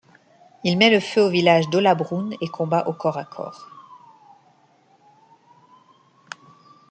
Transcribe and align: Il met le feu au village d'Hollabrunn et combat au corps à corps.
Il 0.63 0.79
met 0.79 0.89
le 0.89 0.99
feu 0.99 1.21
au 1.21 1.29
village 1.29 1.69
d'Hollabrunn 1.69 2.33
et 2.41 2.47
combat 2.47 2.87
au 2.87 2.93
corps 2.93 3.19
à 3.19 3.23
corps. 3.23 3.69